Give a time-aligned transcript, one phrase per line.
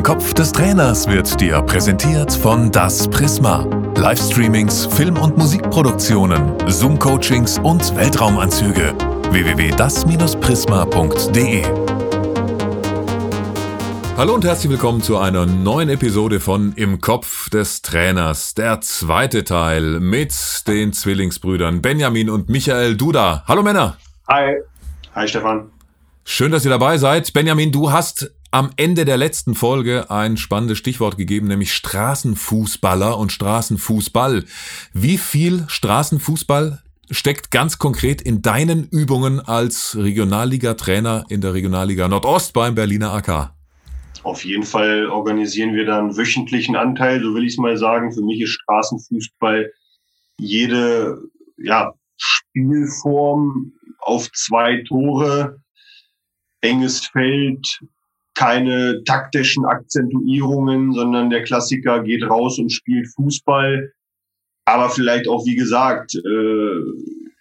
[0.00, 3.66] Im Kopf des Trainers wird dir präsentiert von Das Prisma.
[3.98, 8.94] Livestreamings, Film- und Musikproduktionen, Zoom-Coachings und Weltraumanzüge.
[9.30, 11.64] www.das-prisma.de
[14.16, 18.54] Hallo und herzlich willkommen zu einer neuen Episode von Im Kopf des Trainers.
[18.54, 20.32] Der zweite Teil mit
[20.66, 23.44] den Zwillingsbrüdern Benjamin und Michael Duda.
[23.46, 23.98] Hallo Männer.
[24.28, 24.62] Hi.
[25.14, 25.70] Hi Stefan.
[26.24, 27.34] Schön, dass ihr dabei seid.
[27.34, 33.32] Benjamin, du hast am Ende der letzten Folge ein spannendes Stichwort gegeben, nämlich Straßenfußballer und
[33.32, 34.44] Straßenfußball.
[34.92, 42.52] Wie viel Straßenfußball steckt ganz konkret in deinen Übungen als Regionalliga-Trainer in der Regionalliga Nordost
[42.52, 43.52] beim Berliner AK?
[44.22, 48.12] Auf jeden Fall organisieren wir da einen wöchentlichen Anteil, so will ich es mal sagen.
[48.12, 49.72] Für mich ist Straßenfußball
[50.38, 51.22] jede
[51.56, 55.62] ja, Spielform auf zwei Tore,
[56.60, 57.80] enges Feld,
[58.34, 63.92] keine taktischen Akzentuierungen, sondern der Klassiker geht raus und spielt Fußball.
[64.64, 66.80] Aber vielleicht auch, wie gesagt, äh,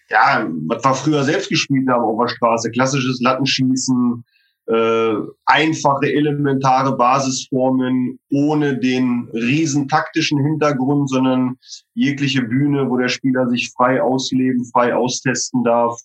[0.09, 4.23] ja, was wir früher selbst gespielt haben auf der Straße, klassisches Lattenschießen,
[4.69, 5.14] äh,
[5.45, 11.58] einfache, elementare Basisformen ohne den riesen taktischen Hintergrund, sondern
[11.95, 15.99] jegliche Bühne, wo der Spieler sich frei ausleben, frei austesten darf.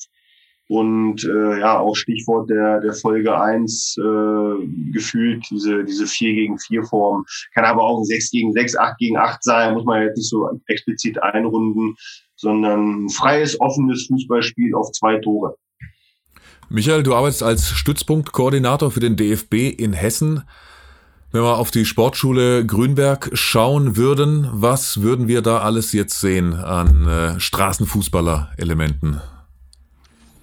[0.69, 6.59] Und äh, ja, auch Stichwort der, der Folge eins äh, gefühlt diese, diese 4 gegen
[6.59, 7.27] 4 Form.
[7.53, 10.31] Kann aber auch ein 6 gegen 6, 8 gegen 8 sein, muss man jetzt nicht
[10.31, 11.97] so explizit einrunden,
[12.37, 15.57] sondern ein freies, offenes Fußballspiel auf zwei Tore.
[16.71, 20.45] Michael, du arbeitest als Stützpunktkoordinator für den DFB in Hessen.
[21.31, 26.55] Wenn wir auf die Sportschule Grünberg schauen würden, was würden wir da alles jetzt sehen
[26.55, 29.21] an äh, Straßenfußballer-Elementen?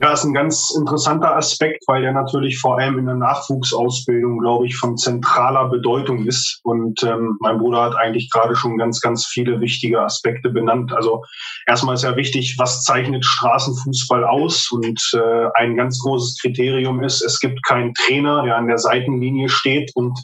[0.04, 4.66] Ja, ist ein ganz interessanter Aspekt, weil der natürlich vor allem in der Nachwuchsausbildung, glaube
[4.66, 6.60] ich, von zentraler Bedeutung ist.
[6.64, 10.92] Und ähm, mein Bruder hat eigentlich gerade schon ganz, ganz viele wichtige Aspekte benannt.
[10.92, 11.24] Also
[11.68, 14.72] erstmal ist ja wichtig, was zeichnet Straßenfußball aus?
[14.72, 19.50] Und äh, ein ganz großes Kriterium ist, es gibt keinen Trainer, der an der Seitenlinie
[19.50, 20.18] steht und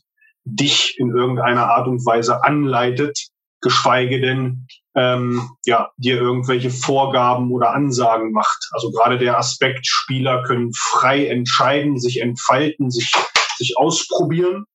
[0.44, 3.27] dich in irgendeiner Art und Weise anleitet,
[3.61, 4.65] geschweige denn
[4.97, 8.67] ähm, ja, dir irgendwelche Vorgaben oder Ansagen macht.
[8.71, 13.13] Also gerade der Aspekt, Spieler können frei entscheiden, sich entfalten, sich,
[13.57, 14.65] sich ausprobieren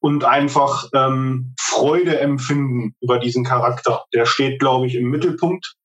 [0.00, 4.04] und einfach ähm, Freude empfinden über diesen Charakter.
[4.12, 5.76] Der steht, glaube ich, im Mittelpunkt.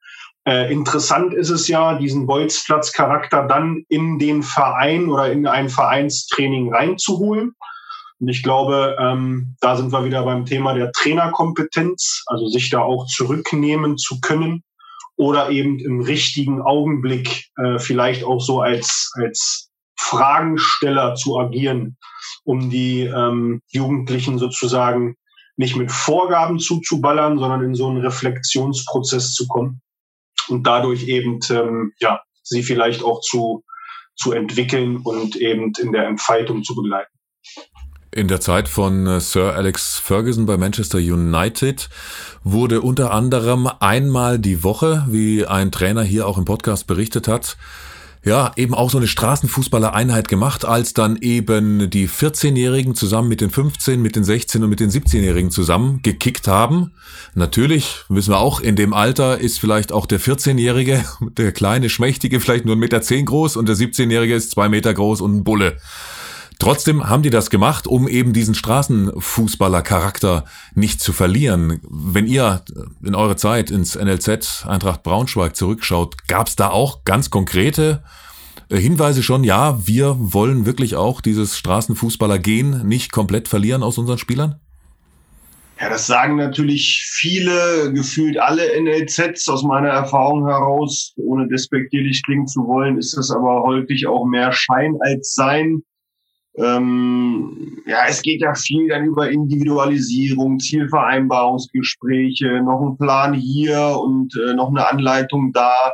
[0.48, 6.74] Äh, interessant ist es ja, diesen Bolzplatz-Charakter dann in den Verein oder in ein Vereinstraining
[6.74, 7.54] reinzuholen.
[8.20, 12.82] Und ich glaube, ähm, da sind wir wieder beim Thema der Trainerkompetenz, also sich da
[12.82, 14.64] auch zurücknehmen zu können
[15.18, 21.98] oder eben im richtigen Augenblick äh, vielleicht auch so als, als Fragensteller zu agieren,
[22.44, 25.16] um die ähm, Jugendlichen sozusagen
[25.58, 29.82] nicht mit Vorgaben zuzuballern, sondern in so einen Reflexionsprozess zu kommen
[30.50, 33.64] und dadurch eben ähm, ja sie vielleicht auch zu
[34.16, 37.12] zu entwickeln und eben in der Entfaltung zu begleiten.
[38.16, 41.90] In der Zeit von äh, Sir Alex Ferguson bei Manchester United
[42.46, 47.58] wurde unter anderem einmal die Woche, wie ein Trainer hier auch im Podcast berichtet hat,
[48.24, 53.50] ja, eben auch so eine Straßenfußballereinheit gemacht, als dann eben die 14-Jährigen zusammen mit den
[53.50, 56.94] 15, mit den 16 und mit den 17-Jährigen zusammen gekickt haben.
[57.34, 61.04] Natürlich wissen wir auch, in dem Alter ist vielleicht auch der 14-Jährige,
[61.38, 64.94] der kleine, schmächtige, vielleicht nur 1,10 Meter zehn groß und der 17-Jährige ist zwei Meter
[64.94, 65.78] groß und ein Bulle.
[66.60, 71.80] Trotzdem haben die das gemacht, um eben diesen Straßenfußballer-Charakter nicht zu verlieren.
[71.90, 72.64] Wenn ihr
[73.04, 78.04] in eure Zeit ins NLZ Eintracht Braunschweig zurückschaut, gab es da auch ganz konkrete
[78.70, 84.18] äh, Hinweise schon, ja, wir wollen wirklich auch dieses Straßenfußballer-Gen nicht komplett verlieren aus unseren
[84.18, 84.60] Spielern?
[85.80, 91.14] Ja, das sagen natürlich viele, gefühlt alle NLZs aus meiner Erfahrung heraus.
[91.18, 95.84] Ohne despektierlich klingen zu wollen, ist das aber häufig auch mehr Schein als Sein.
[96.58, 104.34] Ähm, ja, es geht ja viel dann über Individualisierung, Zielvereinbarungsgespräche, noch ein Plan hier und
[104.38, 105.92] äh, noch eine Anleitung da.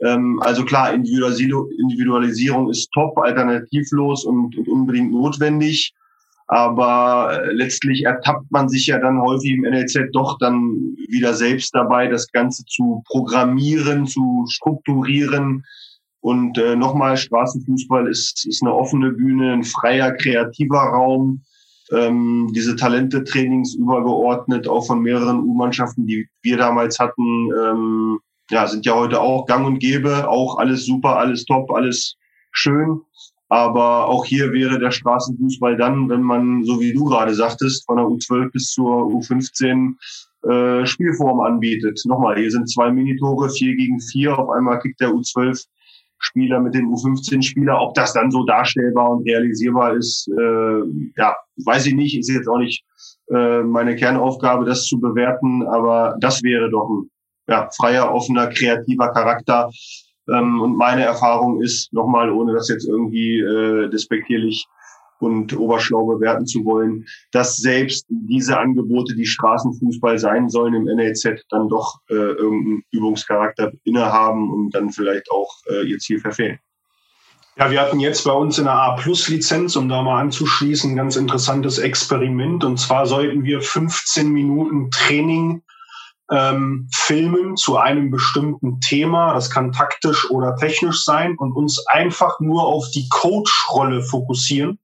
[0.00, 5.92] Ähm, also klar, Individualisierung ist top, alternativlos und, und unbedingt notwendig.
[6.46, 11.74] Aber äh, letztlich ertappt man sich ja dann häufig im NLZ doch dann wieder selbst
[11.74, 15.64] dabei, das Ganze zu programmieren, zu strukturieren,
[16.24, 21.42] und äh, nochmal, Straßenfußball ist, ist eine offene Bühne, ein freier, kreativer Raum.
[21.92, 28.18] Ähm, diese Talente-Trainings übergeordnet, auch von mehreren U-Mannschaften, die wir damals hatten, ähm,
[28.50, 32.16] ja, sind ja heute auch gang und gäbe, auch alles super, alles top, alles
[32.52, 33.02] schön.
[33.50, 37.98] Aber auch hier wäre der Straßenfußball dann, wenn man, so wie du gerade sagtest, von
[37.98, 39.92] der U12 bis zur U15
[40.48, 42.00] äh, Spielform anbietet.
[42.06, 44.38] Nochmal, hier sind zwei Minitore, vier gegen vier.
[44.38, 45.66] Auf einmal kickt der U12
[46.18, 47.80] Spieler mit den U15-Spieler.
[47.80, 50.80] Ob das dann so darstellbar und realisierbar ist, äh,
[51.16, 51.34] ja,
[51.64, 52.18] weiß ich nicht.
[52.18, 52.84] Ist jetzt auch nicht
[53.30, 55.66] äh, meine Kernaufgabe, das zu bewerten.
[55.66, 57.10] Aber das wäre doch ein
[57.48, 59.68] ja, freier, offener, kreativer Charakter,
[60.28, 64.66] ähm, und meine Erfahrung ist, nochmal, ohne das jetzt irgendwie äh, despektierlich
[65.20, 71.44] und oberschlau bewerten zu wollen, dass selbst diese Angebote, die Straßenfußball sein sollen im NLZ,
[71.50, 76.58] dann doch äh, irgendeinen Übungscharakter innehaben und dann vielleicht auch äh, ihr Ziel verfehlen.
[77.56, 81.14] Ja, wir hatten jetzt bei uns in der A-Plus-Lizenz, um da mal anzuschließen, ein ganz
[81.14, 82.64] interessantes Experiment.
[82.64, 85.62] Und zwar sollten wir 15 Minuten Training
[86.32, 89.34] ähm, filmen zu einem bestimmten Thema.
[89.34, 94.80] Das kann taktisch oder technisch sein und uns einfach nur auf die Coach-Rolle fokussieren.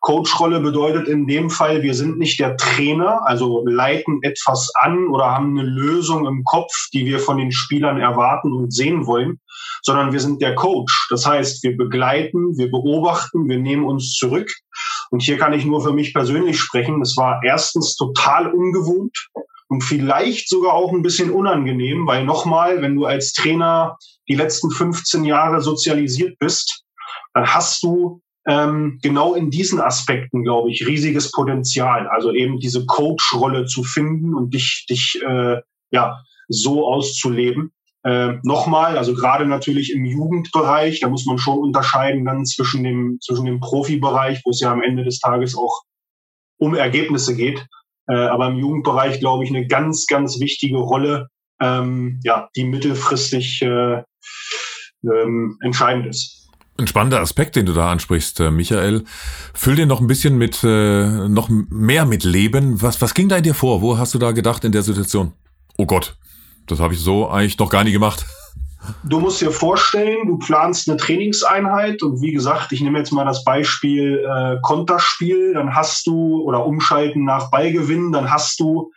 [0.00, 5.30] Coach-Rolle bedeutet in dem Fall, wir sind nicht der Trainer, also leiten etwas an oder
[5.30, 9.40] haben eine Lösung im Kopf, die wir von den Spielern erwarten und sehen wollen,
[9.82, 11.08] sondern wir sind der Coach.
[11.10, 14.50] Das heißt, wir begleiten, wir beobachten, wir nehmen uns zurück.
[15.10, 17.00] Und hier kann ich nur für mich persönlich sprechen.
[17.00, 19.28] Es war erstens total ungewohnt
[19.68, 23.96] und vielleicht sogar auch ein bisschen unangenehm, weil nochmal, wenn du als Trainer
[24.28, 26.84] die letzten 15 Jahre sozialisiert bist,
[27.34, 32.08] dann hast du ähm, genau in diesen Aspekten, glaube ich, riesiges Potenzial.
[32.08, 35.60] Also eben diese Coach-Rolle zu finden und dich, dich äh,
[35.90, 37.72] ja, so auszuleben.
[38.04, 43.18] Äh, Nochmal, also gerade natürlich im Jugendbereich, da muss man schon unterscheiden dann zwischen dem,
[43.22, 45.82] zwischen dem Profibereich, wo es ja am Ende des Tages auch
[46.58, 47.66] um Ergebnisse geht,
[48.08, 51.28] äh, aber im Jugendbereich, glaube ich, eine ganz, ganz wichtige Rolle,
[51.60, 54.02] ähm, ja, die mittelfristig äh,
[55.02, 56.43] ähm, entscheidend ist.
[56.76, 59.04] Ein spannender Aspekt, den du da ansprichst, äh, Michael.
[59.52, 62.82] Füll den noch ein bisschen mit, äh, noch mehr mit Leben.
[62.82, 63.80] Was, was ging da in dir vor?
[63.80, 65.32] Wo hast du da gedacht in der Situation?
[65.76, 66.16] Oh Gott,
[66.66, 68.26] das habe ich so eigentlich noch gar nie gemacht.
[69.04, 73.24] Du musst dir vorstellen, du planst eine Trainingseinheit und wie gesagt, ich nehme jetzt mal
[73.24, 78.92] das Beispiel äh, Konterspiel, dann hast du oder Umschalten nach Ballgewinn, dann hast du,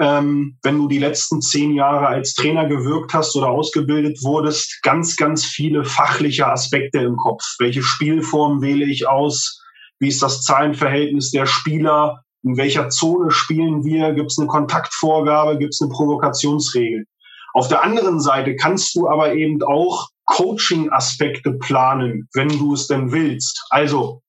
[0.00, 5.16] ähm, wenn du die letzten zehn Jahre als Trainer gewirkt hast oder ausgebildet wurdest, ganz,
[5.16, 7.42] ganz viele fachliche Aspekte im Kopf.
[7.58, 9.60] Welche Spielform wähle ich aus?
[10.00, 12.22] Wie ist das Zahlenverhältnis der Spieler?
[12.42, 14.12] In welcher Zone spielen wir?
[14.12, 15.58] Gibt es eine Kontaktvorgabe?
[15.58, 17.06] Gibt es eine Provokationsregel?
[17.54, 23.12] Auf der anderen Seite kannst du aber eben auch Coaching-Aspekte planen, wenn du es denn
[23.12, 23.64] willst.
[23.70, 24.22] Also,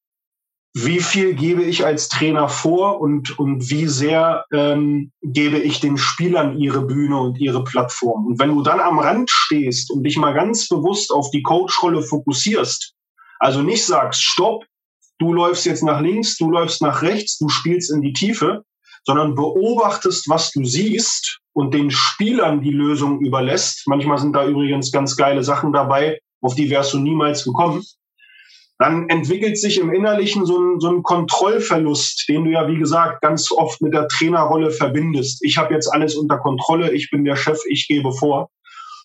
[0.77, 5.98] wie viel gebe ich als Trainer vor und, und wie sehr ähm, gebe ich den
[5.98, 8.27] Spielern ihre Bühne und ihre Plattform?
[8.27, 12.01] Und wenn du dann am Rand stehst und dich mal ganz bewusst auf die Coach-Rolle
[12.01, 12.94] fokussierst,
[13.39, 14.66] also nicht sagst, stopp,
[15.18, 18.66] du läufst jetzt nach links, du läufst nach rechts, du spielst in die Tiefe,
[19.06, 23.88] sondern beobachtest, was du siehst und den Spielern die Lösung überlässt.
[23.88, 27.81] Manchmal sind da übrigens ganz geile Sachen dabei, auf die wärst du niemals gekommen.
[28.77, 33.22] Dann entwickelt sich im Innerlichen so ein, so ein Kontrollverlust, den du ja, wie gesagt,
[33.22, 35.44] ganz oft mit der Trainerrolle verbindest.
[35.45, 38.50] Ich habe jetzt alles unter Kontrolle, ich bin der Chef, ich gebe vor.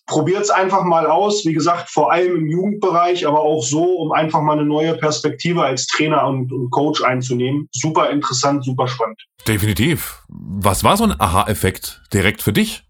[0.07, 4.11] Probiert es einfach mal aus, wie gesagt, vor allem im Jugendbereich, aber auch so, um
[4.11, 7.69] einfach mal eine neue Perspektive als Trainer und, und Coach einzunehmen.
[7.71, 9.21] Super interessant, super spannend.
[9.47, 10.23] Definitiv.
[10.27, 12.83] Was war so ein Aha-Effekt direkt für dich?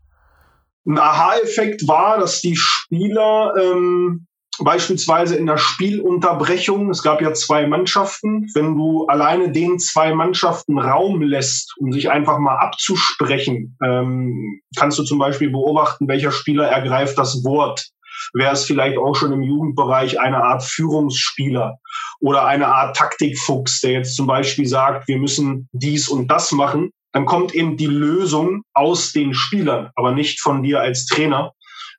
[0.88, 4.26] Ein Aha-Effekt war, dass die Spieler ähm,
[4.60, 10.78] beispielsweise in der Spielunterbrechung, es gab ja zwei Mannschaften, wenn du alleine den zwei Mannschaften
[10.78, 16.68] Raum lässt, um sich einfach mal abzusprechen, ähm, kannst du zum Beispiel beobachten, welcher Spieler
[16.68, 17.90] ergreift das Wort.
[18.34, 21.78] Wäre es vielleicht auch schon im Jugendbereich eine Art Führungsspieler
[22.20, 26.92] oder eine Art Taktikfuchs, der jetzt zum Beispiel sagt, wir müssen dies und das machen,
[27.14, 31.54] dann kommt eben die Lösung aus den Spielern, aber nicht von dir als Trainer.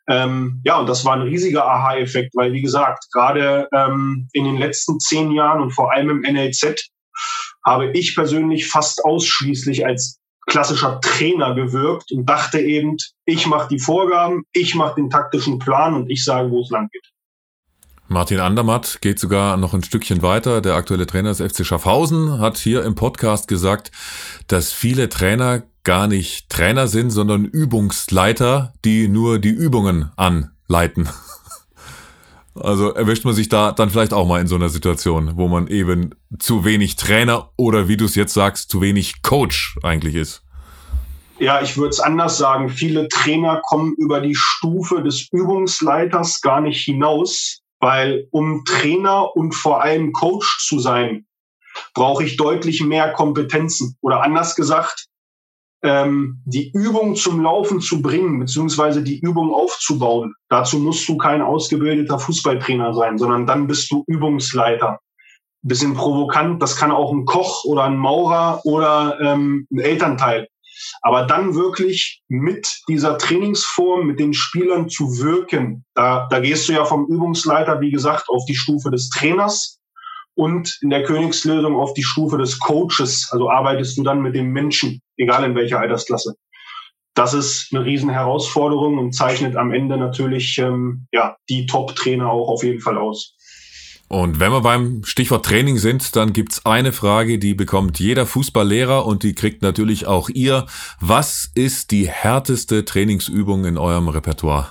[0.08, 4.56] Ähm, ja, und das war ein riesiger Aha-Effekt, weil, wie gesagt, gerade ähm, in den
[4.56, 6.88] letzten zehn Jahren und vor allem im NLZ
[7.64, 13.78] habe ich persönlich fast ausschließlich als klassischer Trainer gewirkt und dachte eben, ich mache die
[13.78, 17.08] Vorgaben, ich mache den taktischen Plan und ich sage, wo es lang geht.
[18.08, 20.60] Martin Andermatt geht sogar noch ein Stückchen weiter.
[20.60, 23.90] Der aktuelle Trainer des FC Schaffhausen hat hier im Podcast gesagt,
[24.48, 31.08] dass viele Trainer gar nicht Trainer sind, sondern Übungsleiter, die nur die Übungen anleiten.
[32.54, 35.68] Also erwischt man sich da dann vielleicht auch mal in so einer Situation, wo man
[35.68, 40.42] eben zu wenig Trainer oder wie du es jetzt sagst, zu wenig Coach eigentlich ist.
[41.38, 42.68] Ja, ich würde es anders sagen.
[42.68, 49.54] Viele Trainer kommen über die Stufe des Übungsleiters gar nicht hinaus, weil um Trainer und
[49.54, 51.24] vor allem Coach zu sein,
[51.94, 53.96] brauche ich deutlich mehr Kompetenzen.
[54.02, 55.06] Oder anders gesagt,
[55.82, 60.34] ähm, die Übung zum Laufen zu bringen, beziehungsweise die Übung aufzubauen.
[60.48, 64.98] Dazu musst du kein ausgebildeter Fußballtrainer sein, sondern dann bist du Übungsleiter.
[65.64, 70.48] Bisschen provokant, das kann auch ein Koch oder ein Maurer oder ähm, ein Elternteil.
[71.02, 76.72] Aber dann wirklich mit dieser Trainingsform, mit den Spielern zu wirken, da, da gehst du
[76.72, 79.78] ja vom Übungsleiter, wie gesagt, auf die Stufe des Trainers
[80.34, 83.28] und in der Königslösung auf die Stufe des Coaches.
[83.30, 86.34] Also arbeitest du dann mit dem Menschen, egal in welcher Altersklasse.
[87.14, 92.48] Das ist eine riesen Herausforderung und zeichnet am Ende natürlich ähm, ja, die Top-Trainer auch
[92.48, 93.36] auf jeden Fall aus.
[94.08, 99.06] Und wenn wir beim Stichwort Training sind, dann gibt's eine Frage, die bekommt jeder Fußballlehrer
[99.06, 100.66] und die kriegt natürlich auch ihr.
[101.00, 104.68] Was ist die härteste Trainingsübung in eurem Repertoire?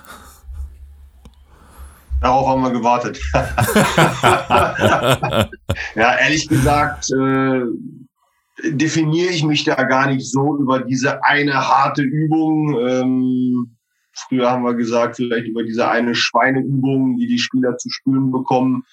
[2.21, 3.19] Darauf haben wir gewartet.
[5.95, 7.61] ja, ehrlich gesagt, äh,
[8.69, 12.77] definiere ich mich da gar nicht so über diese eine harte Übung.
[12.79, 13.75] Ähm,
[14.13, 18.83] früher haben wir gesagt, vielleicht über diese eine Schweineübung, die die Spieler zu spüren bekommen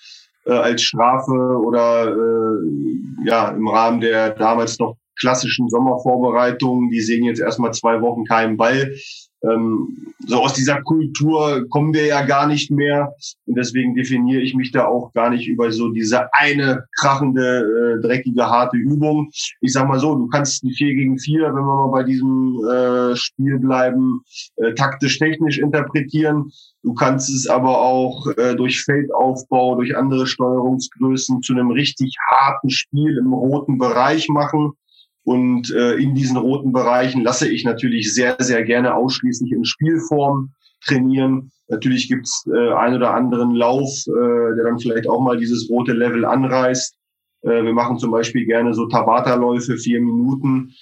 [0.46, 6.88] äh, als Strafe oder äh, ja im Rahmen der damals noch klassischen Sommervorbereitungen.
[6.88, 8.94] Die sehen jetzt erstmal zwei Wochen keinen Ball
[9.42, 13.14] ähm, so aus dieser Kultur kommen wir ja gar nicht mehr.
[13.46, 18.02] Und deswegen definiere ich mich da auch gar nicht über so diese eine krachende, äh,
[18.02, 19.30] dreckige, harte Übung.
[19.60, 22.58] Ich sag mal so, du kannst ein 4 gegen 4, wenn wir mal bei diesem
[22.68, 24.22] äh, Spiel bleiben,
[24.56, 26.50] äh, taktisch-technisch interpretieren.
[26.82, 32.70] Du kannst es aber auch äh, durch Feldaufbau, durch andere Steuerungsgrößen zu einem richtig harten
[32.70, 34.72] Spiel im roten Bereich machen.
[35.24, 40.52] Und äh, in diesen roten Bereichen lasse ich natürlich sehr, sehr gerne ausschließlich in Spielform
[40.84, 41.50] trainieren.
[41.68, 45.92] Natürlich gibt's äh, ein oder anderen Lauf, äh, der dann vielleicht auch mal dieses rote
[45.92, 46.94] Level anreißt.
[47.42, 50.72] Äh, wir machen zum Beispiel gerne so Tabata-Läufe, vier Minuten,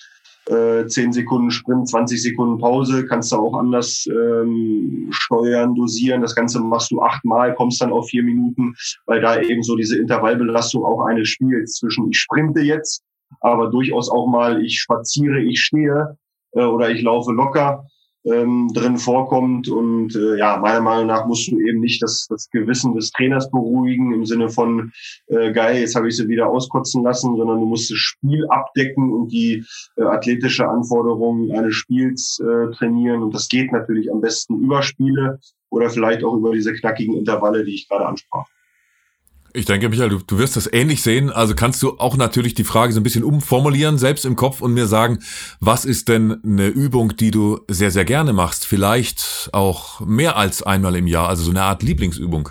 [0.47, 3.05] äh, zehn Sekunden Sprint, 20 Sekunden Pause.
[3.07, 6.23] Kannst du auch anders ähm, steuern, dosieren.
[6.23, 8.75] Das Ganze machst du achtmal, kommst dann auf vier Minuten,
[9.07, 13.03] weil da eben so diese Intervallbelastung auch eine spielt zwischen ich sprinte jetzt
[13.41, 16.17] aber durchaus auch mal, ich spaziere, ich stehe
[16.53, 17.87] äh, oder ich laufe locker
[18.27, 19.69] ähm, drin vorkommt.
[19.69, 23.51] Und äh, ja, meiner Meinung nach musst du eben nicht das, das Gewissen des Trainers
[23.51, 24.93] beruhigen im Sinne von,
[25.29, 29.13] äh, geil, jetzt habe ich sie wieder auskotzen lassen, sondern du musst das Spiel abdecken
[29.13, 29.65] und die
[29.97, 33.23] äh, athletische Anforderungen eines Spiels äh, trainieren.
[33.23, 35.39] Und das geht natürlich am besten über Spiele
[35.71, 38.47] oder vielleicht auch über diese knackigen Intervalle, die ich gerade ansprach.
[39.57, 41.31] Ich denke, Michael, du, du wirst das ähnlich sehen.
[41.31, 44.75] Also kannst du auch natürlich die Frage so ein bisschen umformulieren, selbst im Kopf und
[44.75, 45.21] mir sagen,
[45.61, 48.67] was ist denn eine Übung, die du sehr, sehr gerne machst?
[48.67, 52.51] Vielleicht auch mehr als einmal im Jahr, also so eine Art Lieblingsübung.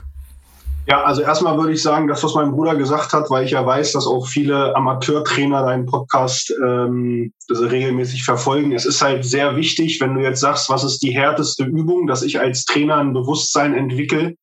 [0.87, 3.65] Ja, also erstmal würde ich sagen, das, was mein Bruder gesagt hat, weil ich ja
[3.65, 8.71] weiß, dass auch viele Amateurtrainer deinen Podcast ähm, regelmäßig verfolgen.
[8.71, 12.21] Es ist halt sehr wichtig, wenn du jetzt sagst, was ist die härteste Übung, dass
[12.21, 14.35] ich als Trainer ein Bewusstsein entwickle,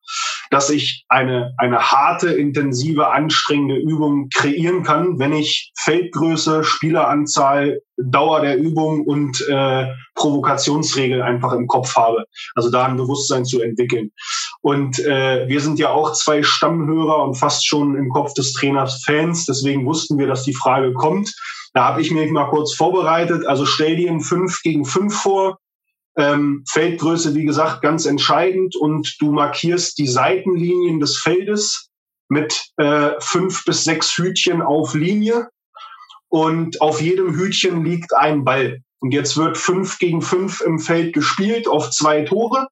[0.53, 8.43] dass ich eine, eine harte, intensive, anstrengende Übung kreieren kann, wenn ich Feldgröße, Spieleranzahl, Dauer
[8.43, 12.27] der Übung und äh, Provokationsregel einfach im Kopf habe.
[12.55, 14.11] Also da ein Bewusstsein zu entwickeln.
[14.61, 19.03] Und äh, wir sind ja auch zwei Stammhörer und fast schon im Kopf des Trainers
[19.07, 19.47] Fans.
[19.47, 21.35] Deswegen wussten wir, dass die Frage kommt.
[21.73, 23.47] Da habe ich mich mal kurz vorbereitet.
[23.47, 25.59] Also stell dir ein 5 gegen 5 vor.
[26.17, 28.77] Ähm, Feldgröße, wie gesagt, ganz entscheidend.
[28.77, 31.91] Und du markierst die Seitenlinien des Feldes
[32.29, 35.49] mit äh, fünf bis sechs Hütchen auf Linie
[36.29, 38.81] und auf jedem Hütchen liegt ein Ball.
[39.01, 42.69] Und jetzt wird fünf gegen fünf im Feld gespielt auf zwei Tore.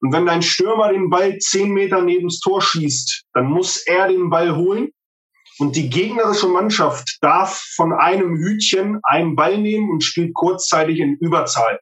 [0.00, 4.06] Und wenn dein Stürmer den Ball zehn Meter neben das Tor schießt, dann muss er
[4.08, 4.90] den Ball holen.
[5.58, 11.16] Und die gegnerische Mannschaft darf von einem Hütchen einen Ball nehmen und spielt kurzzeitig in
[11.16, 11.80] Überzahl.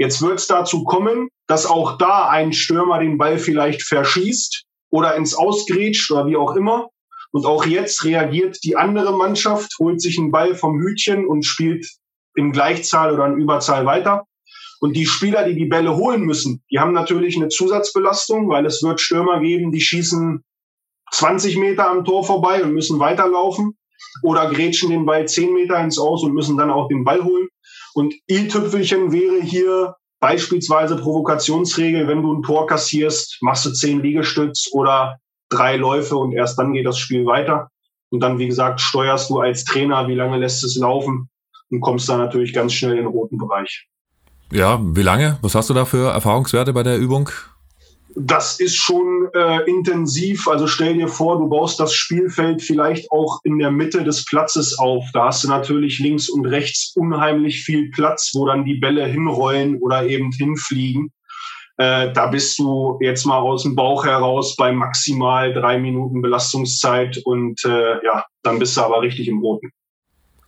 [0.00, 5.14] Jetzt wird es dazu kommen, dass auch da ein Stürmer den Ball vielleicht verschießt oder
[5.14, 6.88] ins Ausgrätscht oder wie auch immer.
[7.32, 11.86] Und auch jetzt reagiert die andere Mannschaft, holt sich einen Ball vom Hütchen und spielt
[12.34, 14.24] in Gleichzahl oder in Überzahl weiter.
[14.80, 18.82] Und die Spieler, die die Bälle holen müssen, die haben natürlich eine Zusatzbelastung, weil es
[18.82, 20.42] wird Stürmer geben, die schießen
[21.12, 23.76] 20 Meter am Tor vorbei und müssen weiterlaufen
[24.22, 27.48] oder grätschen den Ball 10 Meter ins Aus und müssen dann auch den Ball holen.
[27.94, 34.68] Und i-Tüpfelchen wäre hier beispielsweise Provokationsregel, wenn du ein Tor kassierst, machst du 10 Liegestütz
[34.72, 35.18] oder
[35.48, 37.68] drei Läufe und erst dann geht das Spiel weiter.
[38.10, 41.28] Und dann, wie gesagt, steuerst du als Trainer, wie lange lässt es laufen
[41.70, 43.88] und kommst dann natürlich ganz schnell in den roten Bereich.
[44.52, 45.38] Ja, wie lange?
[45.42, 47.30] Was hast du da für Erfahrungswerte bei der Übung?
[48.22, 50.46] Das ist schon äh, intensiv.
[50.46, 54.78] Also stell dir vor, du baust das Spielfeld vielleicht auch in der Mitte des Platzes
[54.78, 55.04] auf.
[55.14, 59.78] Da hast du natürlich links und rechts unheimlich viel Platz, wo dann die Bälle hinrollen
[59.80, 61.10] oder eben hinfliegen.
[61.78, 67.22] Äh, da bist du jetzt mal aus dem Bauch heraus bei maximal drei Minuten Belastungszeit
[67.24, 69.70] und äh, ja, dann bist du aber richtig im Roten.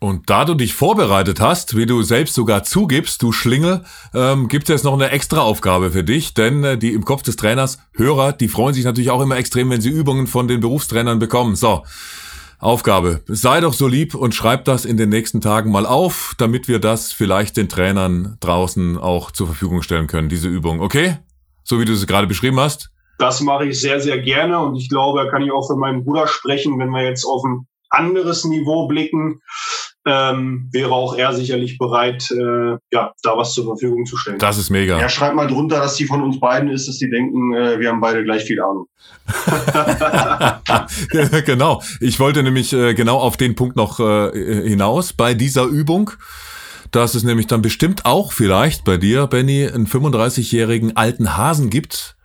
[0.03, 4.69] Und da du dich vorbereitet hast, wie du selbst sogar zugibst, du Schlingel, ähm, gibt
[4.69, 8.33] es noch eine extra Aufgabe für dich, denn äh, die im Kopf des Trainers Hörer,
[8.33, 11.55] die freuen sich natürlich auch immer extrem, wenn sie Übungen von den Berufstrainern bekommen.
[11.55, 11.85] So,
[12.59, 16.67] Aufgabe, sei doch so lieb und schreib das in den nächsten Tagen mal auf, damit
[16.67, 20.81] wir das vielleicht den Trainern draußen auch zur Verfügung stellen können, diese Übung.
[20.81, 21.19] Okay?
[21.63, 22.91] So wie du es gerade beschrieben hast?
[23.19, 26.05] Das mache ich sehr, sehr gerne und ich glaube, da kann ich auch für meinen
[26.05, 29.41] Bruder sprechen, wenn wir jetzt auf ein anderes Niveau blicken
[30.05, 34.39] ähm, wäre auch er sicherlich bereit, äh, ja, da was zur Verfügung zu stellen.
[34.39, 34.99] Das ist mega.
[34.99, 37.89] Ja, schreibt mal drunter, dass die von uns beiden ist, dass die denken, äh, wir
[37.89, 38.87] haben beide gleich viel Ahnung.
[41.47, 41.83] genau.
[42.01, 46.11] Ich wollte nämlich äh, genau auf den Punkt noch äh, hinaus bei dieser Übung
[46.93, 52.17] dass es nämlich dann bestimmt auch vielleicht bei dir, Benny, einen 35-jährigen alten Hasen gibt,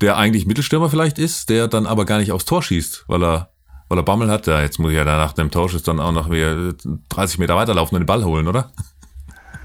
[0.00, 3.53] der eigentlich Mittelstürmer vielleicht ist, der dann aber gar nicht aufs Tor schießt, weil er
[3.88, 6.30] weil er Bammel hat, ja, jetzt muss ich ja nach dem Tausch dann auch noch
[6.30, 6.72] wieder
[7.10, 8.70] 30 Meter weiterlaufen und den Ball holen, oder?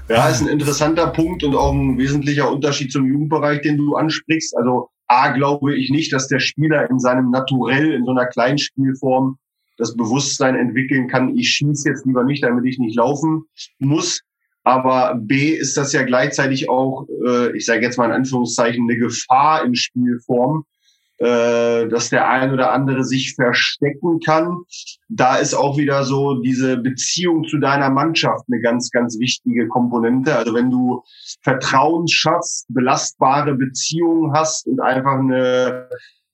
[0.08, 4.56] Ja, ist ein interessanter Punkt und auch ein wesentlicher Unterschied zum Jugendbereich, den du ansprichst.
[4.56, 9.38] Also A, glaube ich nicht, dass der Spieler in seinem Naturell, in so einer Kleinspielform
[9.76, 13.44] das Bewusstsein entwickeln kann, ich schieße jetzt lieber nicht, damit ich nicht laufen
[13.78, 14.20] muss.
[14.62, 18.98] Aber B ist das ja gleichzeitig auch, äh, ich sage jetzt mal in Anführungszeichen, eine
[18.98, 20.64] Gefahr in Spielform,
[21.20, 24.62] äh, dass der ein oder andere sich verstecken kann.
[25.10, 30.34] Da ist auch wieder so diese Beziehung zu deiner Mannschaft eine ganz, ganz wichtige Komponente.
[30.34, 31.02] Also wenn du
[31.42, 35.88] Vertrauen schaffst, belastbare Beziehungen hast und einfach eine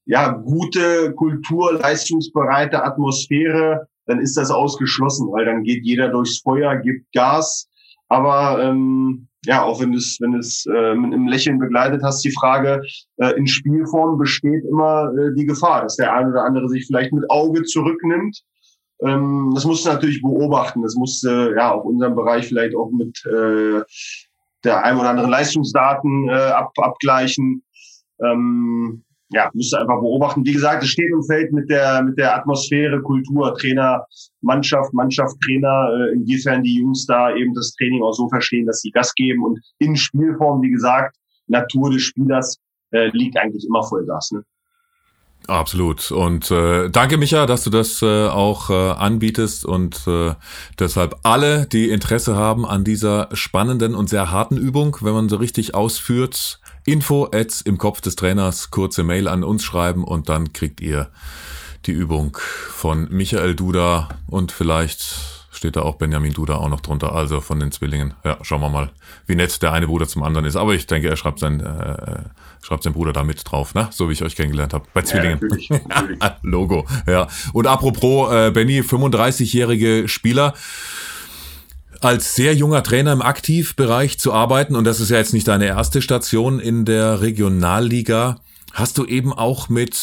[0.05, 6.77] ja, gute Kultur, leistungsbereite Atmosphäre, dann ist das ausgeschlossen, weil dann geht jeder durchs Feuer,
[6.77, 7.69] gibt Gas.
[8.09, 12.33] Aber ähm, ja, auch wenn es, wenn es äh, mit einem Lächeln begleitet hast, die
[12.33, 12.83] Frage,
[13.19, 17.13] äh, in Spielform besteht immer äh, die Gefahr, dass der eine oder andere sich vielleicht
[17.13, 18.43] mit Auge zurücknimmt.
[19.03, 20.83] Ähm, das musst du natürlich beobachten.
[20.83, 23.83] Das musst du ja auch unserem Bereich vielleicht auch mit äh,
[24.65, 27.63] der ein oder anderen Leistungsdaten äh, ab, abgleichen.
[28.21, 30.45] Ähm, ja, müsst ihr einfach beobachten.
[30.45, 34.05] Wie gesagt, es steht und fällt mit der, mit der Atmosphäre, Kultur, Trainer,
[34.41, 38.81] Mannschaft, Mannschaft, Trainer, äh, inwiefern die Jungs da eben das Training auch so verstehen, dass
[38.81, 41.17] sie Gas geben und in Spielform, wie gesagt,
[41.49, 42.59] Natur des Spielers
[42.93, 44.31] äh, liegt eigentlich immer Vollgas.
[44.33, 44.43] Ne?
[45.49, 46.11] Absolut.
[46.11, 50.35] Und äh, danke, Micha, dass du das äh, auch äh, anbietest und äh,
[50.79, 55.37] deshalb alle, die Interesse haben an dieser spannenden und sehr harten Übung, wenn man so
[55.37, 60.53] richtig ausführt, Info at im Kopf des Trainers, kurze Mail an uns schreiben und dann
[60.53, 61.11] kriegt ihr
[61.85, 62.39] die Übung
[62.71, 67.59] von Michael Duda und vielleicht steht da auch Benjamin Duda auch noch drunter, also von
[67.59, 68.15] den Zwillingen.
[68.25, 68.91] Ja, schauen wir mal,
[69.27, 70.55] wie nett der eine Bruder zum anderen ist.
[70.55, 72.19] Aber ich denke, er schreibt sein, äh,
[72.63, 73.89] schreibt sein Bruder da mit drauf, ne?
[73.91, 74.87] So wie ich euch kennengelernt habe.
[74.95, 75.41] Bei Zwillingen.
[75.41, 76.21] Ja, natürlich, natürlich.
[76.43, 77.27] Logo, ja.
[77.53, 80.55] Und apropos, äh, Benny, 35-jährige Spieler
[82.01, 85.67] als sehr junger Trainer im Aktivbereich zu arbeiten, und das ist ja jetzt nicht deine
[85.67, 88.37] erste Station in der Regionalliga,
[88.73, 89.97] hast du eben auch mit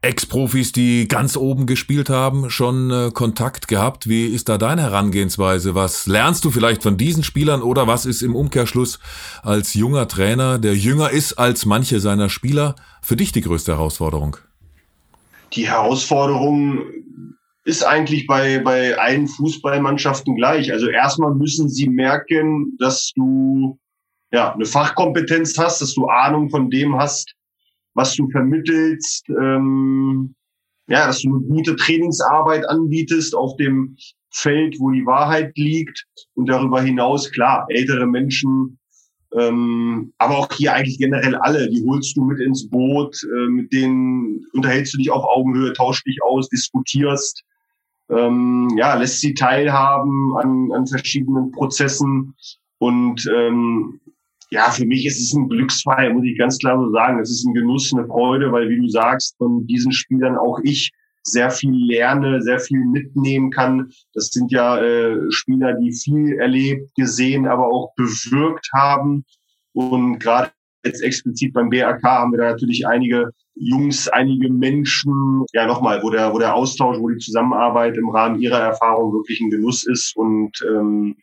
[0.00, 4.08] Ex-Profis, die ganz oben gespielt haben, schon äh, Kontakt gehabt.
[4.08, 5.74] Wie ist da deine Herangehensweise?
[5.74, 9.00] Was lernst du vielleicht von diesen Spielern oder was ist im Umkehrschluss
[9.42, 14.36] als junger Trainer, der jünger ist als manche seiner Spieler, für dich die größte Herausforderung?
[15.54, 16.82] Die Herausforderung
[17.66, 20.72] ist eigentlich bei, bei allen Fußballmannschaften gleich.
[20.72, 23.76] Also erstmal müssen sie merken, dass du
[24.32, 27.34] ja, eine Fachkompetenz hast, dass du Ahnung von dem hast,
[27.94, 30.36] was du vermittelst, ähm,
[30.88, 33.96] ja, dass du eine gute Trainingsarbeit anbietest auf dem
[34.30, 38.78] Feld, wo die Wahrheit liegt und darüber hinaus, klar, ältere Menschen,
[39.36, 43.72] ähm, aber auch hier eigentlich generell alle, die holst du mit ins Boot, äh, mit
[43.72, 47.42] denen unterhältst du dich auf Augenhöhe, tauschst dich aus, diskutierst,
[48.10, 52.34] ähm, ja, lässt sie teilhaben an, an verschiedenen Prozessen.
[52.78, 54.00] Und ähm,
[54.50, 57.18] ja, für mich ist es ein Glücksfall, muss ich ganz klar so sagen.
[57.20, 60.92] Es ist ein Genuss, eine Freude, weil wie du sagst, von diesen Spielern auch ich
[61.22, 63.90] sehr viel lerne, sehr viel mitnehmen kann.
[64.14, 69.24] Das sind ja äh, Spieler, die viel erlebt, gesehen, aber auch bewirkt haben.
[69.72, 70.52] Und gerade
[70.84, 76.10] jetzt explizit beim BRK haben wir da natürlich einige Jungs, einige Menschen, ja nochmal, wo
[76.10, 80.14] der, wo der Austausch, wo die Zusammenarbeit im Rahmen ihrer Erfahrung wirklich ein Genuss ist
[80.16, 81.16] und ähm,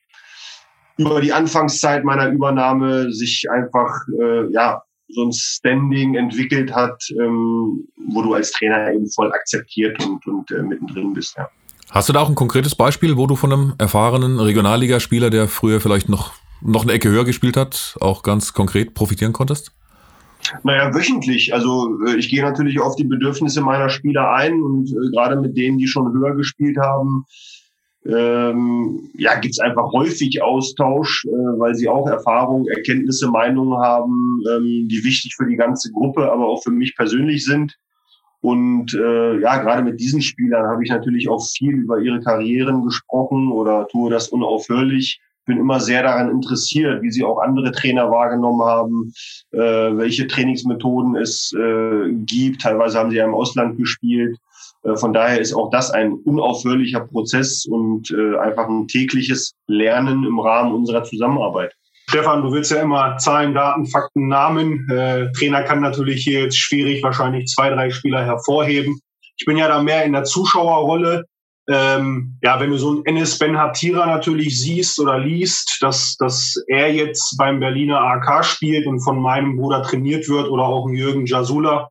[0.98, 7.88] über die Anfangszeit meiner Übernahme sich einfach, äh, ja, so ein Standing entwickelt hat, ähm,
[8.10, 11.36] wo du als Trainer eben voll akzeptiert und, und äh, mittendrin bist.
[11.38, 11.50] Ja.
[11.91, 15.82] Hast du da auch ein konkretes Beispiel, wo du von einem erfahrenen Regionalligaspieler, der früher
[15.82, 19.72] vielleicht noch, noch eine Ecke höher gespielt hat, auch ganz konkret profitieren konntest?
[20.64, 21.54] Naja, wöchentlich.
[21.54, 25.58] Also äh, ich gehe natürlich auf die Bedürfnisse meiner Spieler ein und äh, gerade mit
[25.58, 27.26] denen, die schon höher gespielt haben,
[28.06, 34.88] ähm, ja, gibt's einfach häufig Austausch, äh, weil sie auch Erfahrungen, Erkenntnisse, Meinungen haben, ähm,
[34.90, 37.78] die wichtig für die ganze Gruppe, aber auch für mich persönlich sind.
[38.42, 42.84] Und äh, ja, gerade mit diesen Spielern habe ich natürlich auch viel über ihre Karrieren
[42.84, 45.22] gesprochen oder tue das unaufhörlich.
[45.46, 49.14] Bin immer sehr daran interessiert, wie sie auch andere Trainer wahrgenommen haben,
[49.52, 52.62] äh, welche Trainingsmethoden es äh, gibt.
[52.62, 54.38] Teilweise haben sie ja im Ausland gespielt.
[54.84, 60.24] Äh, von daher ist auch das ein unaufhörlicher Prozess und äh, einfach ein tägliches Lernen
[60.24, 61.74] im Rahmen unserer Zusammenarbeit.
[62.10, 64.88] Stefan, du willst ja immer Zahlen, Daten, Fakten, Namen.
[64.90, 69.00] Äh, Trainer kann natürlich hier jetzt schwierig wahrscheinlich zwei, drei Spieler hervorheben.
[69.38, 71.26] Ich bin ja da mehr in der Zuschauerrolle.
[71.69, 76.56] Ähm, ja, wenn du so einen Enes Ben Hatira natürlich siehst oder liest, dass, dass
[76.67, 80.93] er jetzt beim Berliner AK spielt und von meinem Bruder trainiert wird oder auch ein
[80.93, 81.89] Jürgen Jasula,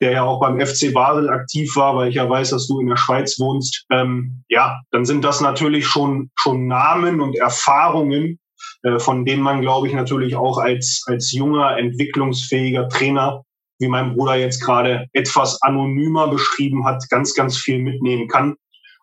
[0.00, 2.88] der ja auch beim FC Basel aktiv war, weil ich ja weiß, dass du in
[2.88, 8.38] der Schweiz wohnst, ähm, ja, dann sind das natürlich schon, schon Namen und Erfahrungen,
[8.84, 13.42] äh, von denen man, glaube ich, natürlich auch als, als junger, entwicklungsfähiger Trainer,
[13.78, 18.56] wie mein Bruder jetzt gerade etwas anonymer beschrieben hat, ganz, ganz viel mitnehmen kann.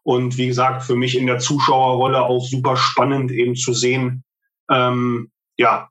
[0.04, 4.24] Und wie gesagt, für mich in der Zuschauerrolle auch super spannend eben zu sehen,
[4.70, 5.90] ähm, ja,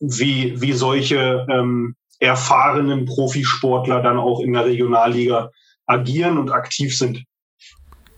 [0.00, 5.50] wie, wie solche ähm, erfahrenen Profisportler dann auch in der Regionalliga
[5.86, 7.24] agieren und aktiv sind.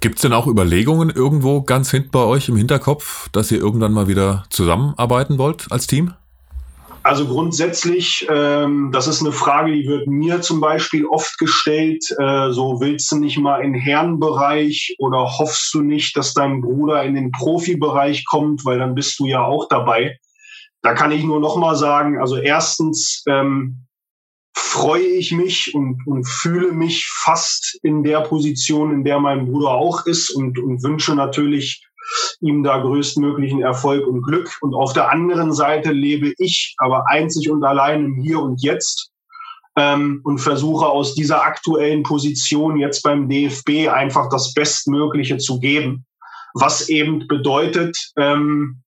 [0.01, 3.93] Gibt es denn auch Überlegungen irgendwo ganz hinten bei euch im Hinterkopf, dass ihr irgendwann
[3.93, 6.15] mal wieder zusammenarbeiten wollt als Team?
[7.05, 12.05] Also grundsätzlich, ähm, das ist eine Frage, die wird mir zum Beispiel oft gestellt.
[12.19, 17.03] Äh, so willst du nicht mal in Herrenbereich oder hoffst du nicht, dass dein Bruder
[17.03, 20.19] in den Profibereich kommt, weil dann bist du ja auch dabei.
[20.83, 23.87] Da kann ich nur noch mal sagen, also erstens ähm,
[24.55, 29.71] freue ich mich und, und fühle mich fast in der Position, in der mein Bruder
[29.71, 31.85] auch ist und, und wünsche natürlich
[32.41, 34.57] ihm da größtmöglichen Erfolg und Glück.
[34.61, 39.13] Und auf der anderen Seite lebe ich aber einzig und allein im Hier und Jetzt
[39.77, 46.05] ähm, und versuche aus dieser aktuellen Position jetzt beim DFB einfach das Bestmögliche zu geben.
[46.55, 48.83] Was eben bedeutet, ähm,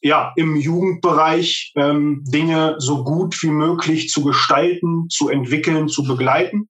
[0.00, 6.68] ja, im Jugendbereich ähm, Dinge so gut wie möglich zu gestalten, zu entwickeln, zu begleiten.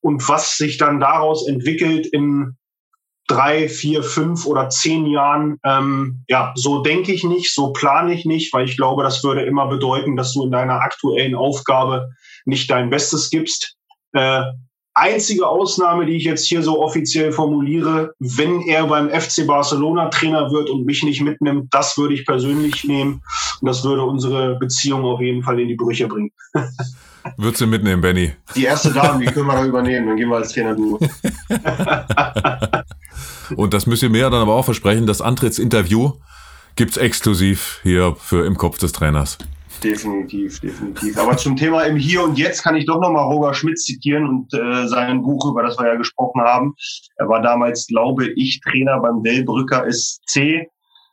[0.00, 2.56] Und was sich dann daraus entwickelt in
[3.26, 8.24] drei, vier, fünf oder zehn Jahren, ähm, ja, so denke ich nicht, so plane ich
[8.24, 12.10] nicht, weil ich glaube, das würde immer bedeuten, dass du in deiner aktuellen Aufgabe
[12.44, 13.76] nicht dein Bestes gibst.
[14.12, 14.42] Äh,
[14.94, 20.50] einzige Ausnahme, die ich jetzt hier so offiziell formuliere, wenn er beim FC Barcelona Trainer
[20.50, 23.22] wird und mich nicht mitnimmt, das würde ich persönlich nehmen
[23.60, 26.30] und das würde unsere Beziehung auf jeden Fall in die Brüche bringen.
[27.38, 28.32] Würdest du mitnehmen, Benny?
[28.54, 30.98] Die erste Dame, die können wir da übernehmen, dann gehen wir als Trainer du.
[33.56, 36.12] und das müsst ihr mir dann aber auch versprechen, das Antrittsinterview
[36.76, 39.38] gibt's exklusiv hier für im Kopf des Trainers.
[39.82, 41.18] Definitiv, definitiv.
[41.18, 44.54] Aber zum Thema im Hier und Jetzt kann ich doch nochmal Roger Schmidt zitieren und
[44.54, 46.74] äh, sein Buch, über das wir ja gesprochen haben.
[47.16, 50.68] Er war damals, glaube ich, Trainer beim Wellbrücker SC.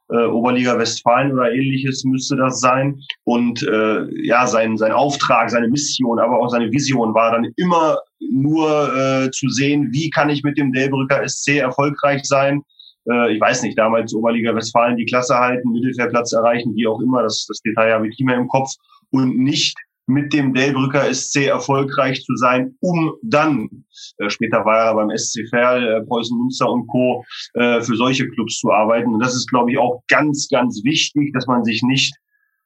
[0.10, 3.02] Äh, Oberliga Westfalen oder ähnliches müsste das sein.
[3.24, 7.98] Und äh, ja, sein, sein Auftrag, seine Mission, aber auch seine Vision war dann immer
[8.30, 12.62] nur äh, zu sehen, wie kann ich mit dem Delbrücker SC erfolgreich sein
[13.10, 17.24] äh, ich weiß nicht, damals Oberliga Westfalen die Klasse halten, Mittelfeldplatz erreichen, wie auch immer,
[17.24, 18.72] das, das Detail habe ich nicht mehr im Kopf
[19.12, 19.76] und nicht
[20.08, 23.70] mit dem Delbrücker SC erfolgreich zu sein, um dann,
[24.18, 28.28] äh, später war er beim SC Verl, äh, Preußen Münster und Co., äh, für solche
[28.30, 29.14] Clubs zu arbeiten.
[29.14, 32.14] Und das ist, glaube ich, auch ganz, ganz wichtig, dass man sich nicht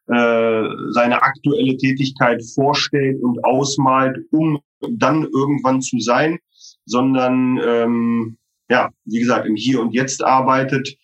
[0.08, 6.38] seine aktuelle Tätigkeit vorstellt und ausmalt, um dann irgendwann zu sein,
[6.86, 8.38] sondern ähm,
[8.70, 10.96] ja, wie gesagt, im Hier und Jetzt arbeitet.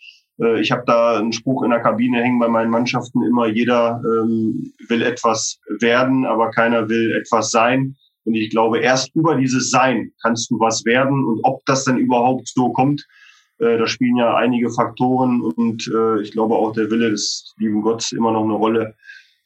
[0.42, 4.02] Äh, ich habe da einen Spruch in der Kabine hängen bei meinen Mannschaften immer, jeder
[4.06, 7.96] ähm, will etwas werden, aber keiner will etwas sein.
[8.24, 11.24] Und ich glaube, erst über dieses Sein kannst du was werden.
[11.26, 13.04] Und ob das dann überhaupt so kommt,
[13.62, 15.42] äh, da spielen ja einige Faktoren.
[15.42, 18.96] Und äh, ich glaube auch der Wille des lieben Gottes immer noch eine Rolle.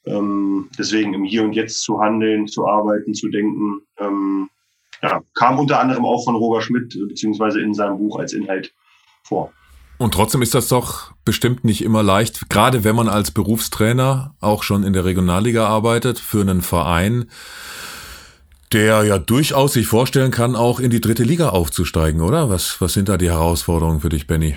[0.06, 3.82] Ähm, deswegen im Hier und Jetzt zu handeln, zu arbeiten, zu denken.
[3.98, 4.48] Ähm,
[5.02, 8.72] ja, kam unter anderem auch von Roger Schmidt, beziehungsweise in seinem Buch als Inhalt
[9.22, 9.52] vor.
[9.98, 14.62] Und trotzdem ist das doch bestimmt nicht immer leicht, gerade wenn man als Berufstrainer auch
[14.62, 17.30] schon in der Regionalliga arbeitet, für einen Verein,
[18.72, 22.50] der ja durchaus sich vorstellen kann, auch in die dritte Liga aufzusteigen, oder?
[22.50, 24.56] Was, was sind da die Herausforderungen für dich, Benny?